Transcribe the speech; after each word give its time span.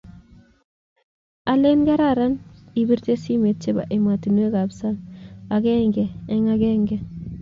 alen 1.51 1.79
karan 1.89 2.33
ipirte 2.81 3.13
simet 3.23 3.57
chebo 3.63 3.83
ematinwek 3.95 4.55
ab 4.63 4.71
sanga 4.79 5.01
agenge 5.55 6.05
eng 6.33 6.45
agenge 6.53 6.97